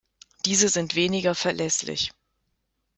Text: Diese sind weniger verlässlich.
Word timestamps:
Diese 0.47 0.67
sind 0.67 0.95
weniger 0.95 1.35
verlässlich. 1.35 2.11